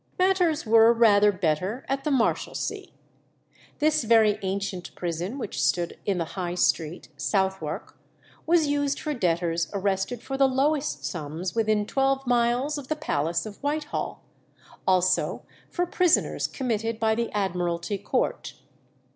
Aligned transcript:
Matters 0.17 0.65
were 0.65 0.91
rather 0.91 1.31
better 1.31 1.85
at 1.87 2.03
the 2.05 2.09
Marshalsea. 2.09 2.87
This 3.77 4.03
very 4.03 4.39
ancient 4.41 4.95
prison, 4.95 5.37
which 5.37 5.63
stood 5.63 5.95
in 6.07 6.17
the 6.17 6.25
High 6.33 6.55
Street, 6.55 7.09
Southwark, 7.17 7.95
was 8.47 8.65
used 8.65 8.99
for 8.99 9.13
debtors 9.13 9.67
arrested 9.75 10.23
for 10.23 10.37
the 10.37 10.47
lowest 10.47 11.05
sums 11.05 11.53
within 11.53 11.85
twelve 11.85 12.25
miles 12.25 12.79
of 12.79 12.87
the 12.87 12.95
palace 12.95 13.45
of 13.45 13.57
Whitehall; 13.61 14.23
also 14.87 15.43
for 15.69 15.85
prisoners 15.85 16.47
committed 16.47 16.99
by 16.99 17.13
the 17.13 17.29
Admiralty 17.33 17.99
Court. 17.99 18.55